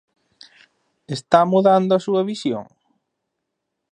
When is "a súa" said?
1.95-2.21